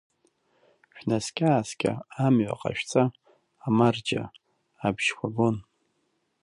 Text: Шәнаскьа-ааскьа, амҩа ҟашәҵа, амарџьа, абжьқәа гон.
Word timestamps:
Шәнаскьа-ааскьа, 0.95 1.91
амҩа 2.25 2.59
ҟашәҵа, 2.59 3.03
амарџьа, 3.67 4.23
абжьқәа 4.85 5.27
гон. 5.35 5.57